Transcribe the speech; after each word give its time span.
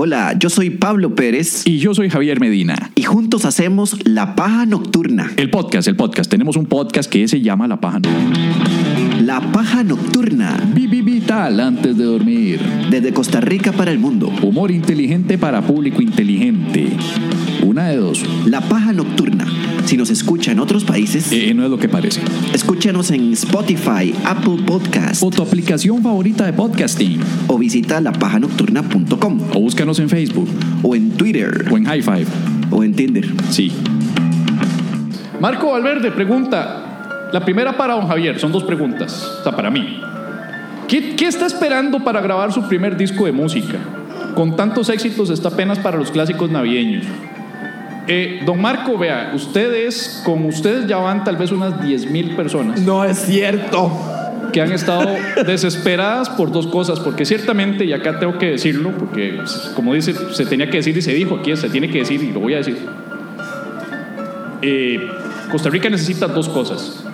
Hola, 0.00 0.36
yo 0.38 0.48
soy 0.48 0.70
Pablo 0.70 1.16
Pérez 1.16 1.66
Y 1.66 1.78
yo 1.78 1.92
soy 1.92 2.08
Javier 2.08 2.38
Medina. 2.38 2.92
y 2.94 3.02
juntos 3.02 3.44
hacemos 3.44 3.96
La 4.06 4.36
Paja 4.36 4.64
Nocturna. 4.64 5.32
El 5.36 5.50
podcast, 5.50 5.88
el 5.88 5.96
podcast. 5.96 6.30
Tenemos 6.30 6.54
un 6.54 6.66
podcast 6.66 7.10
que 7.10 7.26
se 7.26 7.40
llama 7.40 7.66
La 7.66 7.80
Paja. 7.80 7.98
La 9.20 9.40
Paja 9.40 9.82
Nocturna, 9.82 10.56
vital 11.28 11.60
antes 11.60 11.94
de 11.98 12.04
dormir. 12.04 12.58
desde 12.90 13.12
Costa 13.12 13.38
Rica 13.42 13.70
para 13.72 13.90
el 13.90 13.98
mundo. 13.98 14.32
Humor 14.42 14.70
inteligente 14.70 15.36
para 15.36 15.60
público 15.60 16.00
inteligente. 16.00 16.88
Una 17.66 17.88
de 17.88 17.96
dos. 17.98 18.24
La 18.46 18.62
Paja 18.62 18.94
Nocturna. 18.94 19.44
Si 19.84 19.98
nos 19.98 20.08
escucha 20.08 20.52
en 20.52 20.58
otros 20.58 20.84
países, 20.84 21.30
Eh, 21.30 21.52
no 21.54 21.64
es 21.64 21.70
lo 21.70 21.78
que 21.78 21.86
parece. 21.90 22.22
escúchanos 22.54 23.10
en 23.10 23.34
Spotify, 23.34 24.14
Apple 24.24 24.62
Podcast 24.66 25.22
O 25.22 25.28
tu 25.30 25.42
aplicación 25.42 26.02
favorita 26.02 26.46
de 26.46 26.54
podcasting. 26.54 27.20
o 27.46 27.58
visita 27.58 28.00
lapajanocturna.com 28.00 29.40
O 29.54 29.60
búscanos 29.60 29.98
en 29.98 30.08
Facebook. 30.08 30.48
o 30.82 30.96
en 30.96 31.10
Twitter 31.10 31.66
O 31.70 31.76
en 31.76 31.84
High 31.84 32.02
Five. 32.02 32.26
o 32.70 32.82
en 32.84 32.94
Tinder. 32.94 33.26
Sí. 33.50 33.70
Marco 35.42 35.72
Valverde 35.72 36.10
pregunta. 36.10 37.28
La 37.34 37.44
primera 37.44 37.76
para 37.76 37.92
don 37.96 38.08
Javier, 38.08 38.38
son 38.40 38.50
dos 38.50 38.64
preguntas. 38.64 39.22
O 39.40 39.42
sea, 39.42 39.54
para 39.54 39.70
mí. 39.70 40.00
¿Qué, 40.88 41.16
qué 41.16 41.26
está 41.26 41.46
esperando 41.46 42.02
para 42.02 42.20
grabar 42.22 42.50
su 42.52 42.66
primer 42.66 42.96
disco 42.96 43.26
de 43.26 43.32
música? 43.32 43.78
Con 44.34 44.56
tantos 44.56 44.88
éxitos 44.88 45.28
está 45.30 45.48
apenas 45.48 45.78
para 45.78 45.98
los 45.98 46.10
clásicos 46.10 46.50
navideños. 46.50 47.04
Eh, 48.06 48.40
don 48.46 48.58
Marco, 48.58 48.96
vea, 48.96 49.32
ustedes, 49.34 50.22
con 50.24 50.46
ustedes 50.46 50.86
ya 50.86 50.96
van 50.96 51.24
tal 51.24 51.36
vez 51.36 51.52
unas 51.52 51.82
10 51.82 52.10
mil 52.10 52.34
personas 52.36 52.80
No 52.80 53.04
es 53.04 53.18
cierto. 53.18 53.92
que 54.50 54.62
han 54.62 54.72
estado 54.72 55.10
desesperadas 55.46 56.30
por 56.30 56.50
dos 56.50 56.66
cosas, 56.68 57.00
porque 57.00 57.26
ciertamente, 57.26 57.84
y 57.84 57.92
acá 57.92 58.18
tengo 58.18 58.38
que 58.38 58.52
decirlo, 58.52 58.92
porque 58.98 59.34
pues, 59.36 59.72
como 59.76 59.92
dice, 59.92 60.14
se 60.32 60.46
tenía 60.46 60.70
que 60.70 60.78
decir 60.78 60.96
y 60.96 61.02
se 61.02 61.12
dijo, 61.12 61.36
aquí 61.36 61.54
se 61.54 61.68
tiene 61.68 61.90
que 61.90 61.98
decir 61.98 62.22
y 62.22 62.32
lo 62.32 62.40
voy 62.40 62.54
a 62.54 62.58
decir. 62.58 62.78
Eh, 64.62 65.06
Costa 65.50 65.68
Rica 65.68 65.90
necesita 65.90 66.28
dos 66.28 66.48
cosas. 66.48 67.04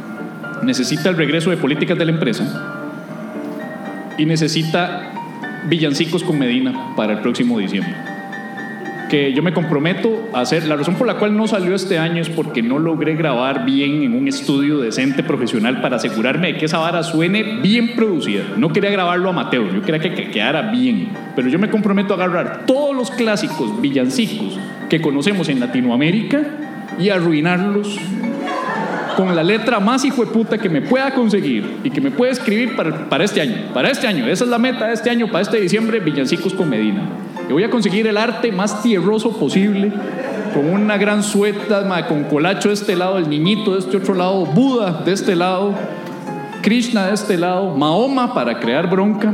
Necesita 0.62 1.08
el 1.08 1.16
regreso 1.16 1.50
de 1.50 1.56
políticas 1.56 1.98
de 1.98 2.04
la 2.04 2.12
empresa 2.12 2.83
y 4.18 4.26
necesita 4.26 5.12
villancicos 5.68 6.22
con 6.22 6.38
Medina 6.38 6.94
para 6.96 7.14
el 7.14 7.18
próximo 7.20 7.58
diciembre. 7.58 7.94
Que 9.08 9.32
yo 9.32 9.42
me 9.42 9.52
comprometo 9.52 10.28
a 10.32 10.40
hacer. 10.40 10.66
La 10.66 10.76
razón 10.76 10.94
por 10.96 11.06
la 11.06 11.18
cual 11.18 11.36
no 11.36 11.46
salió 11.46 11.74
este 11.74 11.98
año 11.98 12.20
es 12.22 12.30
porque 12.30 12.62
no 12.62 12.78
logré 12.78 13.14
grabar 13.14 13.64
bien 13.64 14.02
en 14.02 14.14
un 14.14 14.26
estudio 14.26 14.78
decente 14.78 15.22
profesional 15.22 15.80
para 15.80 15.96
asegurarme 15.96 16.52
de 16.52 16.58
que 16.58 16.64
esa 16.64 16.78
vara 16.78 17.02
suene 17.02 17.60
bien 17.60 17.94
producida. 17.94 18.44
No 18.56 18.72
quería 18.72 18.90
grabarlo 18.90 19.28
amateur, 19.28 19.72
yo 19.72 19.82
quería 19.82 20.00
que, 20.00 20.14
que 20.14 20.30
quedara 20.30 20.70
bien. 20.70 21.10
Pero 21.36 21.48
yo 21.48 21.58
me 21.58 21.70
comprometo 21.70 22.14
a 22.14 22.16
agarrar 22.16 22.66
todos 22.66 22.96
los 22.96 23.10
clásicos 23.10 23.80
villancicos 23.80 24.58
que 24.88 25.00
conocemos 25.00 25.48
en 25.48 25.60
Latinoamérica 25.60 26.42
y 26.98 27.10
arruinarlos 27.10 27.98
con 29.16 29.34
la 29.34 29.42
letra 29.42 29.80
más 29.80 30.04
hijo 30.04 30.24
de 30.24 30.30
puta 30.30 30.58
que 30.58 30.68
me 30.68 30.82
pueda 30.82 31.12
conseguir 31.14 31.78
y 31.84 31.90
que 31.90 32.00
me 32.00 32.10
pueda 32.10 32.32
escribir 32.32 32.76
para, 32.76 33.08
para 33.08 33.24
este 33.24 33.40
año. 33.40 33.54
Para 33.72 33.90
este 33.90 34.06
año, 34.06 34.26
esa 34.26 34.44
es 34.44 34.50
la 34.50 34.58
meta 34.58 34.86
de 34.86 34.94
este 34.94 35.10
año, 35.10 35.26
para 35.28 35.40
este 35.40 35.60
diciembre, 35.60 36.00
Villancicos 36.00 36.54
con 36.54 36.68
Medina. 36.68 37.02
Y 37.48 37.52
voy 37.52 37.64
a 37.64 37.70
conseguir 37.70 38.06
el 38.06 38.16
arte 38.16 38.52
más 38.52 38.82
tierroso 38.82 39.38
posible, 39.38 39.92
con 40.54 40.70
una 40.70 40.96
gran 40.96 41.22
sueta, 41.22 42.06
con 42.06 42.24
colacho 42.24 42.68
de 42.68 42.74
este 42.74 42.96
lado, 42.96 43.18
el 43.18 43.28
niñito 43.28 43.72
de 43.72 43.80
este 43.80 43.96
otro 43.96 44.14
lado, 44.14 44.46
Buda 44.46 45.02
de 45.04 45.12
este 45.12 45.34
lado, 45.34 45.74
Krishna 46.62 47.08
de 47.08 47.14
este 47.14 47.36
lado, 47.36 47.76
Mahoma 47.76 48.32
para 48.32 48.58
crear 48.60 48.88
bronca. 48.88 49.32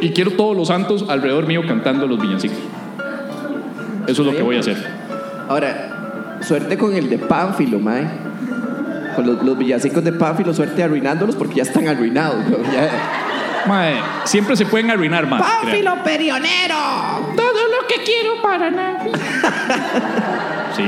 Y 0.00 0.10
quiero 0.10 0.32
todos 0.32 0.56
los 0.56 0.68
santos 0.68 1.04
alrededor 1.08 1.46
mío 1.46 1.62
cantando 1.66 2.06
los 2.06 2.20
villancicos. 2.20 2.58
Eso 4.08 4.22
es 4.22 4.26
lo 4.26 4.34
que 4.34 4.42
voy 4.42 4.56
a 4.56 4.60
hacer. 4.60 4.76
Ahora, 5.48 6.38
suerte 6.40 6.76
con 6.76 6.94
el 6.94 7.08
de 7.08 7.18
Pánfilo, 7.18 7.78
mae. 7.78 8.31
Con 9.16 9.26
los, 9.26 9.42
los 9.42 9.58
villancicos 9.58 10.02
de 10.04 10.12
Pánfilo, 10.12 10.52
suerte 10.54 10.82
arruinándolos 10.82 11.36
porque 11.36 11.56
ya 11.56 11.62
están 11.62 11.88
arruinados. 11.88 12.36
Ya- 12.72 12.90
Mae, 13.66 13.94
siempre 14.24 14.56
se 14.56 14.66
pueden 14.66 14.90
arruinar 14.90 15.26
más. 15.28 15.40
¡Pánfilo 15.42 16.02
perionero! 16.02 16.74
Todo 17.36 17.52
lo 17.68 17.86
que 17.88 18.02
quiero 18.04 18.40
para 18.42 18.70
Navidad. 18.70 19.18
Sí. 20.76 20.84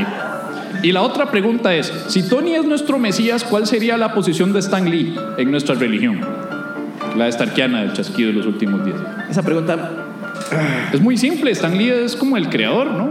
Y 0.83 0.93
la 0.93 1.03
otra 1.03 1.31
pregunta 1.31 1.75
es, 1.75 1.93
si 2.09 2.27
Tony 2.29 2.55
es 2.55 2.65
nuestro 2.65 2.99
Mesías, 2.99 3.45
¿cuál 3.45 3.67
sería 3.67 3.97
la 3.99 4.12
posición 4.15 4.53
de 4.53 4.61
Stan 4.61 4.89
Lee 4.91 5.15
en 5.39 5.51
nuestra 5.51 5.75
religión? 5.75 6.21
La 7.17 7.29
estarquiana 7.29 7.81
del 7.83 7.93
chasquido 7.93 8.29
de 8.31 8.35
los 8.39 8.47
últimos 8.47 8.85
días. 8.85 8.97
Esa 9.31 9.43
pregunta. 9.43 9.77
Es 10.93 11.01
muy 11.01 11.17
simple, 11.17 11.51
Stan 11.53 11.77
Lee 11.77 11.91
es 11.91 12.17
como 12.17 12.37
el 12.37 12.49
creador, 12.49 12.87
¿no? 12.93 13.11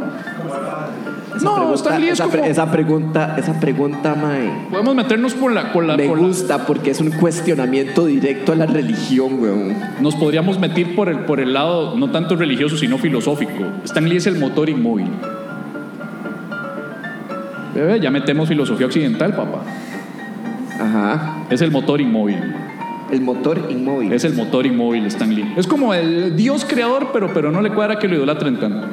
Esa 1.35 1.45
No, 1.45 1.55
pregunta, 1.55 1.75
Stan 1.75 2.01
Lee 2.01 2.07
es 2.07 2.13
esa, 2.13 2.27
pre- 2.27 2.39
como- 2.39 2.51
esa 2.51 2.71
pregunta, 2.71 3.35
esa 3.37 3.59
pregunta, 3.59 4.15
mae. 4.15 4.67
Podemos 4.69 4.95
meternos 4.95 5.33
por 5.33 5.51
la... 5.51 5.71
Por 5.73 5.83
la, 5.85 5.97
Me 5.97 6.07
por 6.07 6.19
la- 6.19 6.27
gusta 6.27 6.65
porque 6.65 6.91
es 6.91 6.99
un 7.01 7.11
cuestionamiento 7.11 8.05
directo 8.05 8.51
a 8.51 8.55
la 8.55 8.65
religión, 8.65 9.41
weón. 9.41 9.75
nos 10.01 10.15
podríamos 10.15 10.59
meter 10.59 10.95
por 10.95 11.09
el, 11.09 11.19
por 11.19 11.39
el 11.39 11.53
lado 11.53 11.95
no 11.97 12.11
tanto 12.11 12.35
religioso, 12.35 12.77
sino 12.77 12.97
filosófico. 12.97 13.63
Stan 13.83 14.07
Lee 14.07 14.17
es 14.17 14.27
el 14.27 14.37
motor 14.39 14.69
inmóvil. 14.69 15.07
Bebé, 17.73 17.99
ya 17.99 18.11
metemos 18.11 18.47
filosofía 18.47 18.85
occidental, 18.85 19.33
papá. 19.35 19.61
Ajá. 20.79 21.37
Es 21.49 21.61
el 21.61 21.71
motor 21.71 21.99
inmóvil. 22.01 22.37
El 23.11 23.21
motor 23.21 23.67
inmóvil. 23.69 24.11
Es 24.13 24.23
el 24.23 24.33
motor 24.33 24.65
inmóvil 24.65 25.05
Stan 25.07 25.33
Lee. 25.33 25.53
Es 25.57 25.65
como 25.67 25.93
el 25.93 26.35
Dios 26.35 26.65
creador, 26.65 27.09
pero, 27.13 27.33
pero 27.33 27.51
no 27.51 27.61
le 27.61 27.71
cuadra 27.71 27.97
que 27.99 28.07
lo 28.07 28.15
idolatren 28.15 28.59
tanto. 28.59 28.87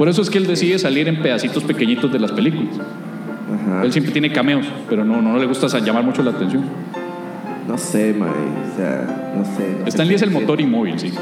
Por 0.00 0.08
eso 0.08 0.22
es 0.22 0.30
que 0.30 0.38
él 0.38 0.46
decide 0.46 0.78
salir 0.78 1.08
en 1.08 1.20
pedacitos 1.20 1.62
pequeñitos 1.62 2.10
de 2.10 2.18
las 2.18 2.32
películas. 2.32 2.70
Ajá. 2.78 3.84
Él 3.84 3.92
siempre 3.92 4.10
tiene 4.14 4.32
cameos, 4.32 4.64
pero 4.88 5.04
no, 5.04 5.20
no 5.20 5.36
le 5.36 5.44
gusta 5.44 5.66
llamar 5.80 6.02
mucho 6.04 6.22
la 6.22 6.30
atención. 6.30 6.64
No 7.68 7.76
sé, 7.76 8.14
mae. 8.18 8.30
O 8.30 8.76
sea, 8.78 9.32
no 9.36 9.44
sé. 9.44 9.74
no 9.78 9.82
sé 9.84 9.88
Stan 9.90 10.08
Lee 10.08 10.14
es 10.14 10.22
el 10.22 10.30
motor 10.30 10.58
inmóvil, 10.58 10.98
sí. 10.98 11.12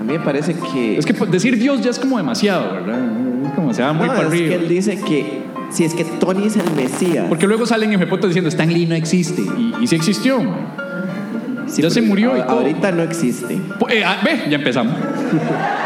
A 0.00 0.02
mí 0.02 0.14
me 0.14 0.20
parece 0.20 0.54
que. 0.54 0.96
Es 0.96 1.04
que 1.04 1.12
decir 1.26 1.58
Dios 1.58 1.82
ya 1.82 1.90
es 1.90 1.98
como 1.98 2.16
demasiado, 2.16 2.72
¿verdad? 2.72 2.98
Es 3.44 3.52
como 3.52 3.74
se 3.74 3.82
va 3.82 3.92
muy 3.92 4.06
No, 4.06 4.14
para 4.14 4.26
es 4.28 4.32
arriba. 4.32 4.48
que 4.48 4.54
él 4.54 4.66
dice 4.66 4.98
que 4.98 5.42
si 5.68 5.84
es 5.84 5.92
que 5.92 6.04
Tony 6.04 6.46
es 6.46 6.56
el 6.56 6.70
Mesías. 6.74 7.26
Porque 7.28 7.46
luego 7.46 7.66
salen 7.66 7.92
en 7.92 8.08
fotos 8.08 8.30
diciendo 8.30 8.48
Stan 8.48 8.72
Lee 8.72 8.86
no 8.86 8.94
existe. 8.94 9.42
Y, 9.42 9.74
y 9.82 9.86
sí 9.86 9.96
existió. 9.96 10.40
Sí, 11.66 11.82
ya 11.82 11.90
se 11.90 12.00
murió 12.00 12.34
y 12.38 12.40
a- 12.40 12.46
todo. 12.46 12.60
Ahorita 12.60 12.90
no 12.90 13.02
existe. 13.02 13.60
Pues, 13.78 13.96
eh, 13.96 14.02
ah, 14.02 14.16
ve, 14.24 14.44
ya 14.48 14.56
empezamos. 14.56 14.94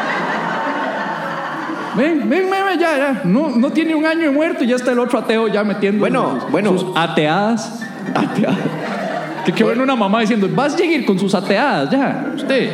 ven, 1.97 2.29
ven, 2.29 2.51
ven, 2.51 2.79
ya, 2.79 2.97
ya. 2.97 3.23
No, 3.25 3.51
no 3.51 3.71
tiene 3.71 3.95
un 3.95 4.05
año 4.07 4.23
de 4.23 4.31
muerto 4.31 4.65
y 4.65 4.69
ya 4.69 4.77
está 4.77 4.93
el 4.93 4.99
otro 4.99 5.19
ateo 5.19 5.49
ya 5.49 5.65
metiendo 5.65 6.01
Bueno, 6.01 6.41
sus, 6.41 6.51
bueno. 6.51 6.79
sus 6.79 6.97
ateadas. 6.97 7.81
Que 9.45 9.53
qué 9.53 9.63
bueno 9.65 9.83
una 9.83 9.95
mamá 9.97 10.21
diciendo, 10.21 10.49
vas 10.55 10.75
a 10.75 10.79
seguir 10.79 11.05
con 11.05 11.19
sus 11.19 11.35
ateadas, 11.35 11.91
ya, 11.91 12.33
usted. 12.35 12.71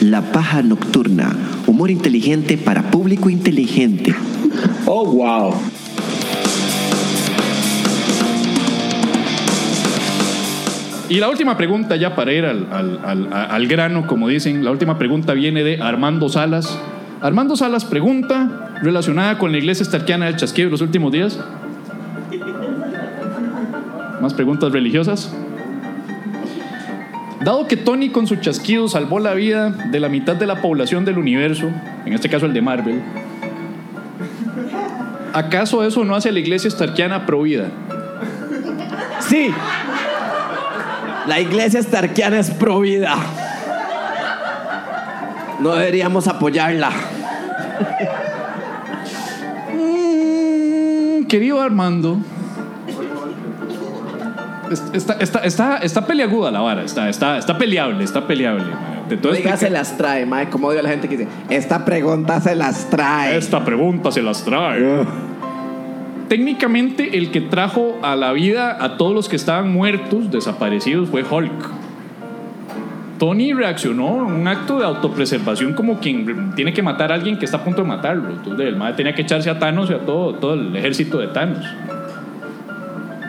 La 0.00 0.20
Paja 0.22 0.62
Nocturna, 0.62 1.34
humor 1.66 1.90
inteligente 1.90 2.56
para 2.58 2.90
público 2.90 3.30
inteligente. 3.30 4.14
Oh, 4.84 5.04
wow. 5.06 5.54
Y 11.08 11.20
la 11.20 11.28
última 11.28 11.56
pregunta, 11.56 11.94
ya 11.96 12.14
para 12.16 12.32
ir 12.32 12.44
al, 12.44 12.66
al- 12.72 13.00
al- 13.04 13.32
al 13.32 13.66
grano, 13.68 14.06
como 14.06 14.28
dicen, 14.28 14.64
la 14.64 14.70
última 14.72 14.98
pregunta 14.98 15.34
viene 15.34 15.62
de 15.62 15.80
Armando 15.80 16.28
Salas. 16.28 16.78
Armando 17.20 17.56
Salas 17.56 17.84
pregunta, 17.84 18.70
relacionada 18.82 19.38
con 19.38 19.52
la 19.52 19.58
iglesia 19.58 19.84
estarquiana 19.84 20.26
del 20.26 20.36
chasquido 20.36 20.66
de 20.66 20.72
los 20.72 20.80
últimos 20.80 21.12
días. 21.12 21.38
Más 24.20 24.34
preguntas 24.34 24.72
religiosas. 24.72 25.32
Dado 27.44 27.68
que 27.68 27.76
Tony 27.76 28.08
con 28.08 28.26
su 28.26 28.36
chasquido 28.36 28.88
salvó 28.88 29.20
la 29.20 29.34
vida 29.34 29.70
de 29.70 30.00
la 30.00 30.08
mitad 30.08 30.34
de 30.34 30.46
la 30.46 30.60
población 30.60 31.04
del 31.04 31.18
universo, 31.18 31.70
en 32.04 32.12
este 32.12 32.28
caso 32.28 32.46
el 32.46 32.52
de 32.52 32.62
Marvel, 32.62 33.00
¿acaso 35.32 35.84
eso 35.84 36.04
no 36.04 36.16
hace 36.16 36.30
a 36.30 36.32
la 36.32 36.40
iglesia 36.40 36.66
estarquiana 36.66 37.24
prohibida? 37.26 37.66
Sí. 39.20 39.50
La 41.26 41.40
iglesia 41.40 41.80
estarquiana 41.80 42.38
es 42.38 42.50
pro 42.50 42.80
vida. 42.80 43.16
No 45.60 45.72
deberíamos 45.74 46.28
apoyarla. 46.28 46.90
Mm, 49.74 51.24
querido 51.26 51.60
Armando. 51.60 52.18
es- 54.70 54.82
Está, 54.92 55.14
está, 55.20 55.38
está, 55.40 55.76
está 55.78 56.06
peleaguda 56.06 56.50
la 56.50 56.60
vara, 56.60 56.82
está, 56.82 57.08
está, 57.08 57.38
está 57.38 57.56
peleable, 57.56 58.02
está 58.04 58.26
peleable. 58.26 58.64
Todo 59.22 59.32
Oiga, 59.32 59.56
se 59.56 59.70
las 59.70 59.96
trae, 59.96 60.26
mae. 60.26 60.48
Como 60.50 60.66
odio 60.66 60.80
a 60.80 60.82
la 60.82 60.88
gente 60.88 61.08
que 61.08 61.16
dice, 61.16 61.30
esta 61.48 61.84
pregunta 61.84 62.40
se 62.40 62.56
las 62.56 62.90
trae. 62.90 63.36
Esta 63.36 63.64
pregunta 63.64 64.10
se 64.10 64.22
las 64.22 64.42
trae. 64.44 65.04
Técnicamente 66.28 67.18
el 67.18 67.30
que 67.30 67.40
trajo 67.40 67.98
a 68.02 68.16
la 68.16 68.32
vida 68.32 68.82
a 68.82 68.96
todos 68.96 69.14
los 69.14 69.28
que 69.28 69.36
estaban 69.36 69.72
muertos, 69.72 70.30
desaparecidos, 70.30 71.08
fue 71.08 71.24
Hulk. 71.28 71.70
Tony 73.18 73.52
reaccionó 73.54 74.26
en 74.26 74.34
un 74.34 74.48
acto 74.48 74.78
de 74.78 74.84
autopreservación 74.84 75.72
como 75.72 76.00
quien 76.00 76.54
tiene 76.54 76.74
que 76.74 76.82
matar 76.82 77.12
a 77.12 77.14
alguien 77.14 77.38
que 77.38 77.46
está 77.46 77.58
a 77.58 77.64
punto 77.64 77.82
de 77.82 77.88
matarlo. 77.88 78.30
Entonces 78.30 78.66
el 78.66 78.76
mae 78.76 78.92
tenía 78.92 79.14
que 79.14 79.22
echarse 79.22 79.48
a 79.48 79.58
Thanos 79.58 79.90
y 79.90 79.94
a 79.94 80.00
todo, 80.00 80.34
todo 80.34 80.54
el 80.54 80.76
ejército 80.76 81.18
de 81.18 81.28
Thanos. 81.28 81.64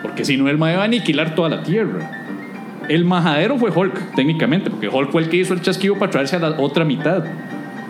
Porque 0.01 0.25
si 0.25 0.35
no, 0.35 0.49
el 0.49 0.57
mae 0.57 0.75
va 0.75 0.83
a 0.83 0.85
aniquilar 0.85 1.35
toda 1.35 1.49
la 1.49 1.63
Tierra. 1.63 2.25
El 2.89 3.05
majadero 3.05 3.57
fue 3.57 3.71
Hulk, 3.71 4.15
técnicamente, 4.15 4.69
porque 4.69 4.87
Hulk 4.87 5.11
fue 5.11 5.21
el 5.21 5.29
que 5.29 5.37
hizo 5.37 5.53
el 5.53 5.61
chasquido 5.61 5.95
para 5.95 6.11
traerse 6.11 6.35
a 6.37 6.39
la 6.39 6.49
otra 6.59 6.85
mitad. 6.85 7.23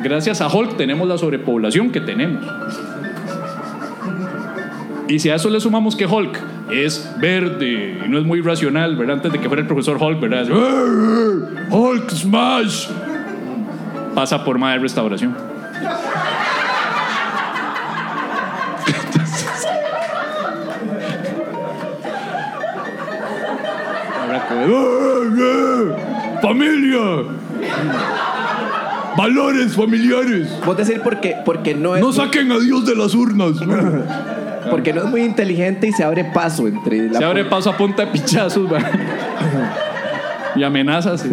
Gracias 0.03 0.41
a 0.41 0.47
Hulk 0.47 0.77
tenemos 0.77 1.07
la 1.07 1.17
sobrepoblación 1.17 1.91
que 1.91 2.01
tenemos. 2.01 2.45
Y 5.09 5.19
si 5.19 5.29
a 5.29 5.35
eso 5.35 5.49
le 5.49 5.59
sumamos 5.59 5.95
que 5.95 6.05
Hulk 6.05 6.37
es 6.71 7.09
verde 7.19 8.01
y 8.05 8.09
no 8.09 8.17
es 8.19 8.25
muy 8.25 8.41
racional, 8.41 8.95
¿verdad? 8.97 9.15
Antes 9.17 9.31
de 9.31 9.39
que 9.39 9.47
fuera 9.47 9.61
el 9.61 9.67
profesor 9.67 9.97
Hulk, 9.99 10.19
¿verdad? 10.19 10.41
Es, 10.43 10.49
"Arr, 10.49 11.67
Hulk 11.73 12.09
Smash. 12.11 12.87
Pasa 14.13 14.43
por 14.43 14.57
más 14.57 14.73
de 14.75 14.79
restauración. 14.79 15.35
Ahora 24.21 24.47
como, 24.47 24.77
"Arr, 24.77 25.41
arr, 25.41 26.41
¡Familia! 26.41 26.99
¡Valores 29.17 29.75
familiares! 29.75 30.47
Vos 30.65 30.77
decir 30.77 31.01
porque, 31.03 31.35
porque 31.43 31.73
no 31.73 31.95
es 31.95 32.01
¡No 32.03 32.13
saquen 32.13 32.51
a 32.51 32.59
Dios 32.59 32.85
de 32.85 32.95
las 32.95 33.15
urnas! 33.15 33.53
porque 34.69 34.93
no 34.93 35.03
es 35.03 35.09
muy 35.09 35.21
inteligente 35.23 35.87
y 35.87 35.91
se 35.91 36.03
abre 36.03 36.23
paso 36.25 36.67
entre 36.67 37.09
la 37.09 37.19
Se 37.19 37.25
abre 37.25 37.45
paso 37.45 37.69
a 37.69 37.77
punta 37.77 38.05
de 38.05 38.11
pichazos, 38.11 38.69
¿verdad? 38.69 38.91
Y 40.55 40.63
amenazas. 40.63 41.21
sí. 41.21 41.29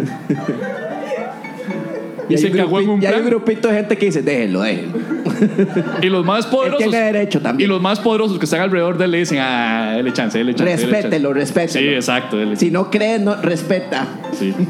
y 2.29 2.33
Y 2.33 2.37
se 2.37 2.47
hay 2.47 2.51
un 2.53 2.57
cagó 2.57 2.79
en 2.79 2.85
grupi- 2.87 2.93
un 2.95 3.03
y 3.03 3.05
hay 3.05 3.13
un 3.13 3.19
plan. 3.19 3.29
grupito 3.29 3.67
de 3.67 3.73
gente 3.75 3.97
que 3.97 4.05
dice, 4.07 4.21
déjenlo, 4.21 4.61
déjenlo. 4.61 4.97
Y 6.01 6.07
los 6.07 6.25
más 6.25 6.45
poderosos. 6.47 6.89
tiene 6.89 7.05
derecho 7.05 7.41
también. 7.41 7.67
Y 7.67 7.71
los 7.71 7.81
más 7.81 7.99
poderosos 7.99 8.37
que 8.39 8.45
están 8.45 8.61
alrededor 8.61 8.97
de 8.97 9.05
él 9.05 9.11
le 9.11 9.17
dicen, 9.19 9.39
ah, 9.41 9.93
dele 9.95 10.11
chance, 10.13 10.37
dele 10.37 10.53
chance. 10.55 10.71
dele 10.75 10.91
Respételo, 10.91 11.29
chance". 11.29 11.39
respételo. 11.39 11.79
Sí, 11.89 11.95
exacto. 11.95 12.37
dele 12.37 12.55
Si 12.55 12.71
no 12.71 12.89
cree, 12.89 13.19
no 13.19 13.35
respeta. 13.41 14.07
Sí. 14.33 14.53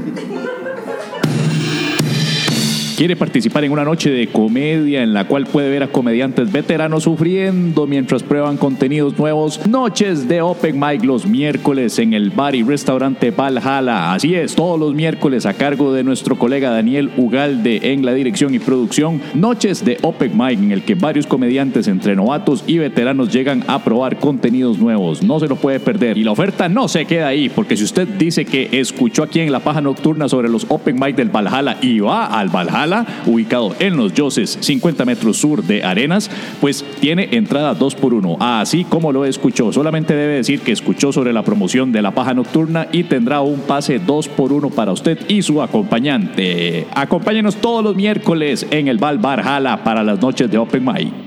Quiere 2.95 3.17
participar 3.17 3.65
en 3.65 3.73
una 3.73 3.83
noche 3.83 4.09
de 4.09 4.27
comedia 4.27 5.03
en 5.03 5.13
la 5.13 5.25
cual 5.25 5.45
puede 5.45 5.69
ver 5.69 5.83
a 5.83 5.89
comediantes 5.89 6.49
veteranos 6.49 7.03
sufriendo 7.03 7.87
mientras 7.87 8.23
prueban 8.23 8.55
contenidos 8.55 9.19
nuevos. 9.19 9.67
Noches 9.67 10.29
de 10.29 10.41
Open 10.41 10.79
Mic 10.79 11.03
los 11.03 11.25
miércoles 11.25 11.99
en 11.99 12.13
el 12.13 12.29
bar 12.29 12.55
y 12.55 12.63
restaurante 12.63 13.31
Valhalla. 13.31 14.13
Así 14.13 14.33
es, 14.35 14.55
todos 14.55 14.79
los 14.79 14.93
miércoles 14.93 15.45
a 15.45 15.55
cargo 15.55 15.91
de 15.91 16.05
nuestro 16.05 16.39
colega 16.39 16.69
Daniel 16.69 17.11
Ugalde 17.17 17.91
en 17.91 18.05
la 18.05 18.13
dirección 18.13 18.55
y 18.55 18.59
producción. 18.59 19.19
Noches 19.33 19.83
de 19.83 19.97
Open 20.01 20.31
Mic 20.37 20.57
en 20.57 20.71
el 20.71 20.83
que 20.83 20.95
varios 20.95 21.27
comediantes 21.27 21.89
entre 21.89 22.15
novatos 22.15 22.63
y 22.65 22.77
veteranos 22.77 23.33
llegan 23.33 23.65
a 23.67 23.83
probar 23.83 24.19
contenidos 24.19 24.79
nuevos. 24.79 25.21
No 25.21 25.41
se 25.41 25.49
lo 25.49 25.57
puede 25.57 25.81
perder. 25.81 26.17
Y 26.17 26.23
la 26.23 26.31
oferta 26.31 26.69
no 26.69 26.87
se 26.87 27.03
queda 27.03 27.27
ahí, 27.27 27.49
porque 27.49 27.75
si 27.75 27.83
usted 27.83 28.07
dice 28.07 28.45
que 28.45 28.69
escuchó 28.71 29.23
aquí 29.23 29.41
en 29.41 29.51
la 29.51 29.59
paja 29.59 29.81
nocturna 29.81 30.29
sobre 30.29 30.47
los 30.47 30.65
Open 30.69 30.95
Mic 30.97 31.17
del 31.17 31.27
Valhalla 31.27 31.75
y 31.81 31.99
va 31.99 32.27
al 32.27 32.47
Valhalla, 32.47 32.84
ubicado 33.25 33.75
en 33.79 33.97
los 33.97 34.13
Yoses, 34.13 34.57
50 34.61 35.05
metros 35.05 35.37
sur 35.37 35.63
de 35.63 35.83
Arenas, 35.83 36.29
pues 36.61 36.85
tiene 36.99 37.29
entrada 37.31 37.73
2 37.73 37.95
por 37.95 38.13
1 38.13 38.37
Así 38.39 38.83
como 38.83 39.11
lo 39.11 39.25
escuchó, 39.25 39.71
solamente 39.71 40.15
debe 40.15 40.35
decir 40.35 40.61
que 40.61 40.71
escuchó 40.71 41.11
sobre 41.11 41.33
la 41.33 41.43
promoción 41.43 41.91
de 41.91 42.01
la 42.01 42.11
paja 42.11 42.33
nocturna 42.33 42.87
y 42.91 43.03
tendrá 43.03 43.41
un 43.41 43.59
pase 43.61 43.99
2 43.99 44.27
por 44.29 44.51
1 44.51 44.69
para 44.69 44.91
usted 44.91 45.19
y 45.27 45.41
su 45.41 45.61
acompañante. 45.61 46.87
Acompáñenos 46.93 47.55
todos 47.57 47.83
los 47.83 47.95
miércoles 47.95 48.65
en 48.71 48.87
el 48.87 48.97
Val 48.97 49.17
Valhalla 49.17 49.83
para 49.83 50.03
las 50.03 50.21
noches 50.21 50.49
de 50.49 50.57
Open 50.57 50.85
Mic. 50.85 51.24